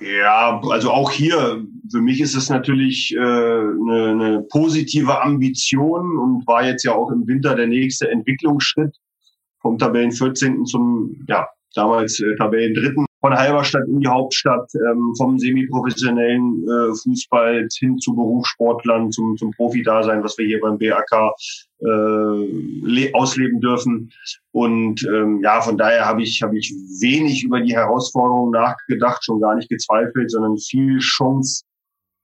[0.00, 6.46] Ja, also auch hier, für mich ist es natürlich äh, eine, eine positive Ambition und
[6.46, 8.96] war jetzt ja auch im Winter der nächste Entwicklungsschritt
[9.60, 10.66] vom Tabellen 14.
[10.66, 16.94] zum, ja, damals äh, Tabellen 3 von Halberstadt in die Hauptstadt, ähm, vom semiprofessionellen äh,
[16.94, 21.32] Fußball hin zu Berufssportlern, zum, zum Profi-Dasein, was wir hier beim BAK
[21.80, 24.12] äh, ausleben dürfen.
[24.52, 29.40] Und ähm, ja, von daher habe ich, habe ich wenig über die Herausforderungen nachgedacht, schon
[29.40, 31.64] gar nicht gezweifelt, sondern viel Chance,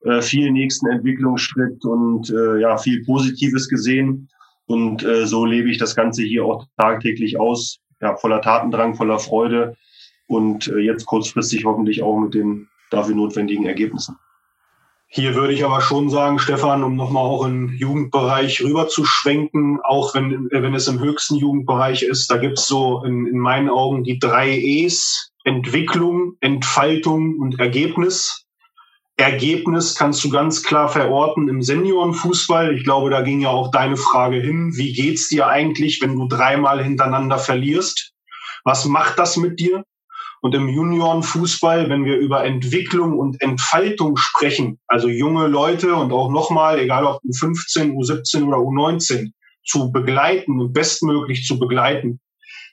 [0.03, 4.29] äh, viel nächsten Entwicklungsschritt und äh, ja, viel Positives gesehen.
[4.67, 9.17] Und äh, so lebe ich das Ganze hier auch tagtäglich aus, ja, voller Tatendrang, voller
[9.17, 9.75] Freude
[10.31, 14.17] und äh, jetzt kurzfristig hoffentlich auch mit den dafür notwendigen Ergebnissen.
[15.07, 19.79] Hier würde ich aber schon sagen, Stefan, um nochmal auch im Jugendbereich rüber zu schwenken,
[19.83, 23.69] auch wenn, wenn es im höchsten Jugendbereich ist, da gibt es so in, in meinen
[23.69, 28.45] Augen die drei E's, Entwicklung, Entfaltung und Ergebnis.
[29.17, 32.73] Ergebnis kannst du ganz klar verorten im Seniorenfußball.
[32.73, 34.71] Ich glaube, da ging ja auch deine Frage hin.
[34.77, 38.13] Wie geht's dir eigentlich, wenn du dreimal hintereinander verlierst?
[38.63, 39.83] Was macht das mit dir?
[40.41, 46.31] Und im Juniorenfußball, wenn wir über Entwicklung und Entfaltung sprechen, also junge Leute und auch
[46.31, 49.31] nochmal, egal ob U15, U17 oder U19,
[49.63, 52.19] zu begleiten und bestmöglich zu begleiten,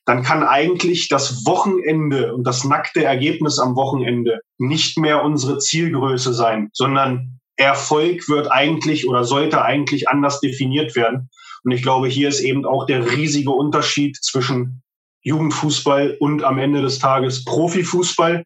[0.06, 6.32] dann kann eigentlich das Wochenende und das nackte Ergebnis am Wochenende nicht mehr unsere Zielgröße
[6.32, 11.28] sein, sondern Erfolg wird eigentlich oder sollte eigentlich anders definiert werden.
[11.64, 14.82] Und ich glaube, hier ist eben auch der riesige Unterschied zwischen
[15.22, 18.44] Jugendfußball und am Ende des Tages Profifußball.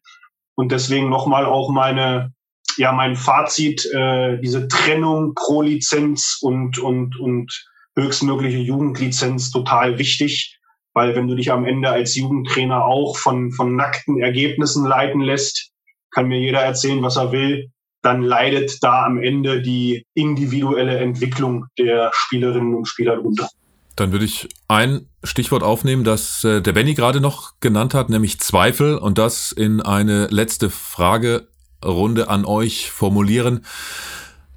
[0.55, 2.33] Und deswegen nochmal auch meine,
[2.77, 10.59] ja, mein Fazit, äh, diese Trennung pro Lizenz und, und, und höchstmögliche Jugendlizenz total wichtig.
[10.93, 15.71] Weil wenn du dich am Ende als Jugendtrainer auch von, von nackten Ergebnissen leiten lässt,
[16.11, 17.71] kann mir jeder erzählen, was er will,
[18.03, 23.49] dann leidet da am Ende die individuelle Entwicklung der Spielerinnen und Spieler drunter.
[23.95, 28.39] Dann würde ich ein Stichwort aufnehmen, das äh, der Benny gerade noch genannt hat, nämlich
[28.39, 33.65] Zweifel und das in eine letzte Fragerunde an euch formulieren.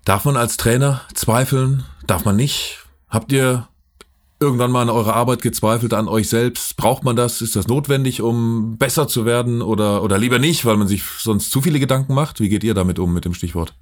[0.04, 1.84] Darf man als Trainer zweifeln?
[2.06, 2.78] Darf man nicht?
[3.08, 3.68] Habt ihr
[4.40, 6.76] irgendwann mal an eurer Arbeit gezweifelt, an euch selbst?
[6.76, 7.42] Braucht man das?
[7.42, 11.50] Ist das notwendig, um besser zu werden oder, oder lieber nicht, weil man sich sonst
[11.50, 12.40] zu viele Gedanken macht?
[12.40, 13.74] Wie geht ihr damit um mit dem Stichwort?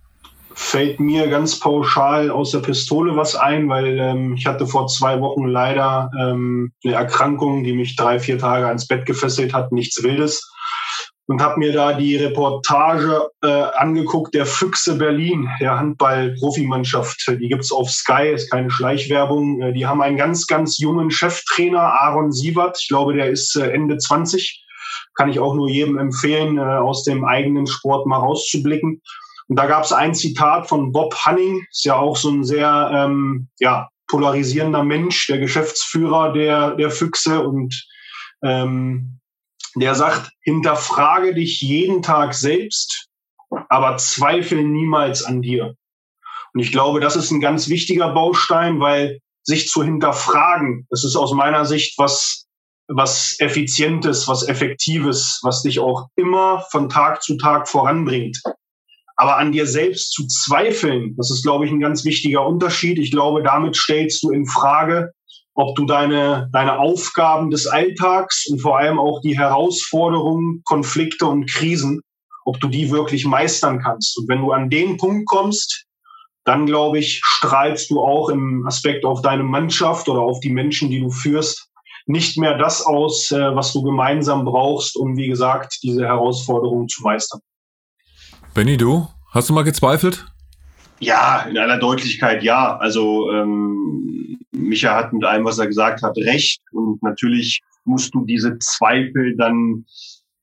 [0.55, 5.21] Fällt mir ganz pauschal aus der Pistole was ein, weil ähm, ich hatte vor zwei
[5.21, 10.03] Wochen leider ähm, eine Erkrankung, die mich drei, vier Tage ans Bett gefesselt hat, nichts
[10.03, 10.51] Wildes.
[11.27, 17.33] Und habe mir da die Reportage äh, angeguckt, der Füchse Berlin, der Handball-Profimannschaft.
[17.41, 19.61] Die gibt's auf Sky, ist keine Schleichwerbung.
[19.63, 22.79] Äh, die haben einen ganz, ganz jungen Cheftrainer, Aaron Siebert.
[22.79, 24.63] Ich glaube, der ist äh, Ende 20.
[25.15, 29.01] Kann ich auch nur jedem empfehlen, äh, aus dem eigenen Sport mal rauszublicken.
[29.49, 32.91] Und da gab es ein Zitat von Bob Hanning, ist ja auch so ein sehr
[32.93, 37.87] ähm, ja, polarisierender Mensch, der Geschäftsführer der, der Füchse und
[38.43, 39.21] ähm,
[39.75, 43.09] der sagt, hinterfrage dich jeden Tag selbst,
[43.69, 45.75] aber zweifle niemals an dir.
[46.53, 51.17] Und ich glaube, das ist ein ganz wichtiger Baustein, weil sich zu hinterfragen, das ist
[51.17, 52.47] aus meiner Sicht was,
[52.89, 58.41] was Effizientes, was Effektives, was dich auch immer von Tag zu Tag voranbringt.
[59.17, 62.99] Aber an dir selbst zu zweifeln, das ist, glaube ich, ein ganz wichtiger Unterschied.
[62.99, 65.13] Ich glaube, damit stellst du in Frage,
[65.55, 71.49] ob du deine, deine Aufgaben des Alltags und vor allem auch die Herausforderungen, Konflikte und
[71.49, 72.01] Krisen,
[72.45, 74.19] ob du die wirklich meistern kannst.
[74.19, 75.87] Und wenn du an den Punkt kommst,
[76.45, 80.91] dann glaube ich, strahlst du auch im Aspekt auf deine Mannschaft oder auf die Menschen,
[80.91, 81.69] die du führst,
[82.07, 87.03] nicht mehr das aus, äh, was du gemeinsam brauchst, um, wie gesagt, diese Herausforderungen zu
[87.03, 87.41] meistern.
[88.55, 89.09] Benny, du?
[89.33, 90.27] Hast du mal gezweifelt?
[91.01, 92.77] Ja, in aller Deutlichkeit ja.
[92.77, 96.63] Also ähm, Micha hat mit allem, was er gesagt hat, recht.
[96.71, 99.85] Und natürlich musst du diese Zweifel dann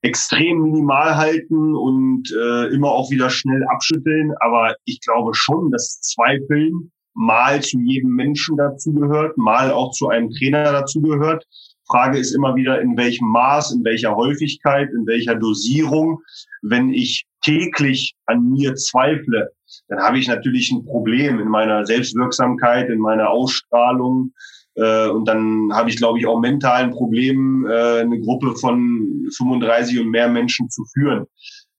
[0.02, 4.34] extrem minimal halten und äh, immer auch wieder schnell abschütteln.
[4.40, 10.30] Aber ich glaube schon, dass Zweifeln mal zu jedem Menschen dazugehört, mal auch zu einem
[10.30, 11.46] Trainer dazugehört.
[11.86, 16.20] Frage ist immer wieder, in welchem Maß, in welcher Häufigkeit, in welcher Dosierung.
[16.60, 19.50] Wenn ich täglich an mir zweifle,
[19.88, 24.32] dann habe ich natürlich ein Problem in meiner Selbstwirksamkeit, in meiner Ausstrahlung.
[24.74, 29.28] Äh, und dann habe ich, glaube ich, auch mental ein Problem, äh, eine Gruppe von
[29.36, 31.26] 35 und mehr Menschen zu führen.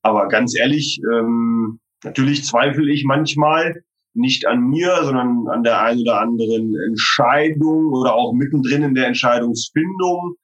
[0.01, 6.01] Aber ganz ehrlich, ähm, natürlich zweifle ich manchmal nicht an mir, sondern an der einen
[6.01, 10.35] oder anderen Entscheidung oder auch mittendrin in der Entscheidungsfindung.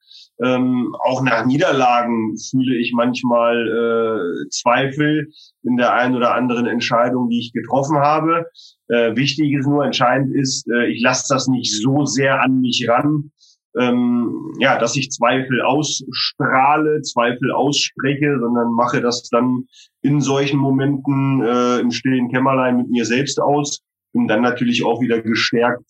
[0.42, 5.30] Ähm, auch nach Niederlagen fühle ich manchmal äh, Zweifel
[5.62, 8.46] in der einen oder anderen Entscheidung, die ich getroffen habe.
[8.88, 12.86] Äh, wichtig ist nur, entscheidend ist, äh, ich lasse das nicht so sehr an mich
[12.88, 13.30] ran,
[13.78, 19.66] ähm, ja, dass ich Zweifel ausstrahle, Zweifel ausspreche, sondern mache das dann
[20.02, 23.80] in solchen Momenten äh, im stillen Kämmerlein mit mir selbst aus,
[24.12, 25.84] um dann natürlich auch wieder gestärkt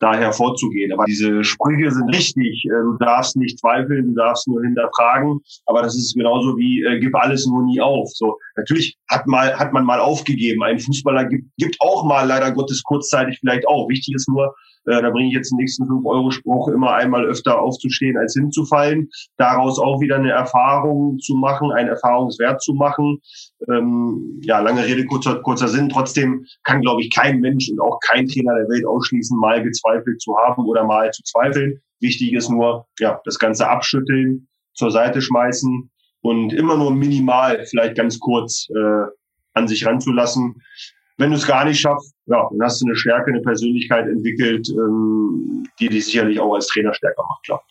[0.00, 0.92] da hervorzugehen.
[0.92, 2.64] Aber diese Sprüche sind richtig.
[2.66, 5.40] Äh, du darfst nicht zweifeln, du darfst nur hinterfragen.
[5.66, 8.10] Aber das ist genauso wie äh, gib alles nur nie auf.
[8.12, 10.62] So natürlich hat mal hat man mal aufgegeben.
[10.62, 13.88] Ein Fußballer gibt, gibt auch mal leider Gottes kurzzeitig vielleicht auch.
[13.88, 14.54] Wichtig ist nur,
[14.86, 19.08] äh, da bringe ich jetzt den nächsten 5-Euro-Spruch, immer einmal öfter aufzustehen als hinzufallen.
[19.36, 23.20] Daraus auch wieder eine Erfahrung zu machen, einen Erfahrungswert zu machen.
[23.68, 25.88] Ähm, ja, lange Rede, kurzer, kurzer Sinn.
[25.88, 30.20] Trotzdem kann, glaube ich, kein Mensch und auch kein Trainer der Welt ausschließen, mal gezweifelt
[30.20, 31.80] zu haben oder mal zu zweifeln.
[32.00, 37.96] Wichtig ist nur, ja, das Ganze abschütteln, zur Seite schmeißen und immer nur minimal, vielleicht
[37.96, 39.04] ganz kurz äh,
[39.54, 40.62] an sich ranzulassen.
[41.16, 44.68] Wenn du es gar nicht schaffst, ja, dann hast du eine Stärke, eine Persönlichkeit entwickelt,
[44.70, 47.62] ähm, die dich sicherlich auch als Trainer stärker macht, klar.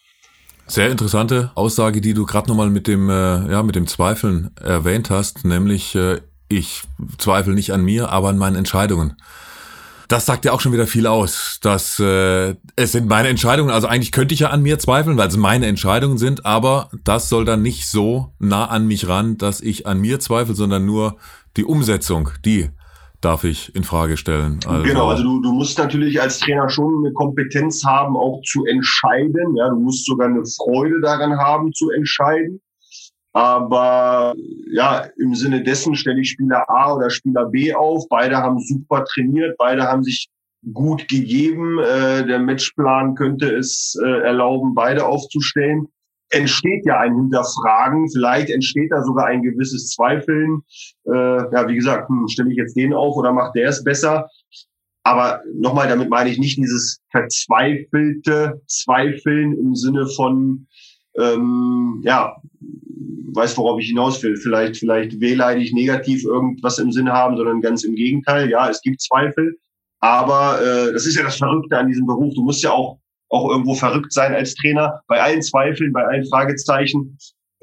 [0.66, 5.10] Sehr interessante Aussage, die du gerade nochmal mit dem, äh, ja, mit dem Zweifeln erwähnt
[5.10, 6.84] hast, nämlich äh, ich
[7.18, 9.18] zweifle nicht an mir, aber an meinen Entscheidungen.
[10.08, 13.88] Das sagt ja auch schon wieder viel aus, dass äh, es sind meine Entscheidungen, also
[13.88, 17.46] eigentlich könnte ich ja an mir zweifeln, weil es meine Entscheidungen sind, aber das soll
[17.46, 21.18] dann nicht so nah an mich ran, dass ich an mir zweifle, sondern nur
[21.58, 22.70] die Umsetzung, die
[23.24, 24.60] darf ich in Frage stellen.
[24.68, 28.66] Also genau, also du, du musst natürlich als Trainer schon eine Kompetenz haben, auch zu
[28.66, 29.56] entscheiden.
[29.56, 32.62] Ja, du musst sogar eine Freude daran haben, zu entscheiden.
[33.34, 34.36] Aber
[34.72, 38.08] ja, im Sinne dessen stelle ich Spieler A oder Spieler B auf.
[38.10, 40.30] Beide haben super trainiert, beide haben sich
[40.72, 41.80] gut gegeben.
[41.80, 45.88] Äh, der Matchplan könnte es äh, erlauben, beide aufzustellen
[46.34, 50.62] entsteht ja ein Hinterfragen, vielleicht entsteht da sogar ein gewisses Zweifeln.
[51.06, 51.12] Äh,
[51.54, 54.28] ja, wie gesagt, hm, stelle ich jetzt den auf oder macht der es besser?
[55.04, 60.68] Aber nochmal, damit meine ich nicht dieses verzweifelte Zweifeln im Sinne von,
[61.20, 62.38] ähm, ja,
[63.34, 64.38] weiß, worauf ich hinaus will.
[64.38, 68.50] Vielleicht, vielleicht wehleidig negativ irgendwas im Sinn haben, sondern ganz im Gegenteil.
[68.50, 69.58] Ja, es gibt Zweifel.
[70.00, 72.34] Aber äh, das ist ja das Verrückte an diesem Beruf.
[72.36, 73.00] Du musst ja auch
[73.34, 75.02] auch irgendwo verrückt sein als Trainer.
[75.08, 77.18] Bei allen Zweifeln, bei allen Fragezeichen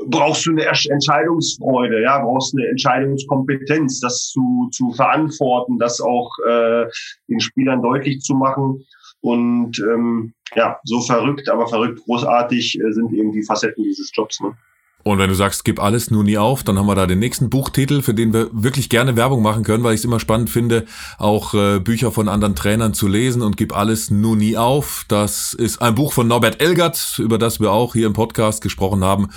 [0.06, 6.87] brauchst du eine Entscheidungsfreude, ja, brauchst eine Entscheidungskompetenz, das zu, zu verantworten, das auch äh,
[7.28, 8.85] den Spielern deutlich zu machen.
[9.20, 14.40] Und ähm, ja, so verrückt, aber verrückt großartig äh, sind eben die Facetten dieses Jobs.
[14.40, 14.56] Ne?
[15.02, 17.48] Und wenn du sagst, gib alles nur nie auf, dann haben wir da den nächsten
[17.48, 20.84] Buchtitel, für den wir wirklich gerne Werbung machen können, weil ich es immer spannend finde,
[21.18, 25.06] auch äh, Bücher von anderen Trainern zu lesen und gib alles nur nie auf.
[25.08, 29.02] Das ist ein Buch von Norbert Elgert, über das wir auch hier im Podcast gesprochen
[29.02, 29.28] haben,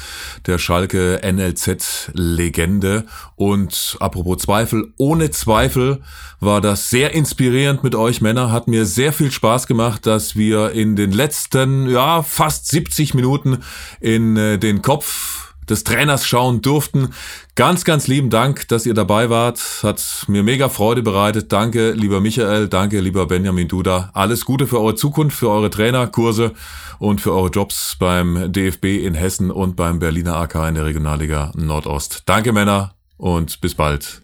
[0.48, 3.06] der Schalke NLZ-Legende.
[3.36, 6.02] Und apropos Zweifel, ohne Zweifel
[6.42, 10.72] war das sehr inspirierend mit euch Männer, hat mir sehr viel Spaß gemacht, dass wir
[10.72, 13.60] in den letzten, ja, fast 70 Minuten
[14.02, 17.10] in äh, den Kopf des Trainers schauen durften.
[17.56, 19.60] Ganz, ganz lieben Dank, dass ihr dabei wart.
[19.84, 21.52] Hat mir mega Freude bereitet.
[21.52, 22.68] Danke, lieber Michael.
[22.68, 24.10] Danke, lieber Benjamin Duda.
[24.14, 26.54] Alles Gute für eure Zukunft, für eure Trainerkurse
[27.00, 31.52] und für eure Jobs beim DFB in Hessen und beim Berliner AK in der Regionalliga
[31.56, 32.24] Nordost.
[32.26, 34.22] Danke, Männer, und bis bald.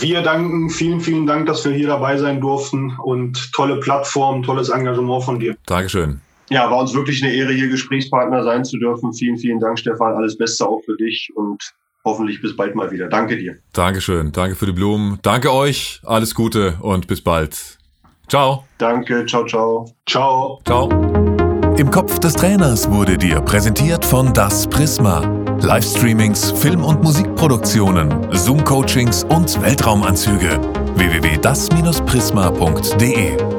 [0.00, 4.70] Wir danken, vielen, vielen Dank, dass wir hier dabei sein durften und tolle Plattform, tolles
[4.70, 5.56] Engagement von dir.
[5.66, 6.20] Dankeschön.
[6.50, 9.12] Ja, war uns wirklich eine Ehre, hier Gesprächspartner sein zu dürfen.
[9.12, 10.14] Vielen, vielen Dank, Stefan.
[10.14, 11.62] Alles Beste auch für dich und
[12.04, 13.08] hoffentlich bis bald mal wieder.
[13.08, 13.56] Danke dir.
[13.72, 14.32] Dankeschön.
[14.32, 15.18] Danke für die Blumen.
[15.22, 16.00] Danke euch.
[16.04, 17.78] Alles Gute und bis bald.
[18.28, 18.64] Ciao.
[18.78, 19.24] Danke.
[19.26, 19.88] Ciao, ciao.
[20.06, 20.60] Ciao.
[20.64, 20.88] Ciao.
[21.76, 25.22] Im Kopf des Trainers wurde dir präsentiert von Das Prisma.
[25.60, 30.60] Livestreamings, Film- und Musikproduktionen, Zoom-Coachings und Weltraumanzüge.
[30.94, 33.53] www.das-prisma.de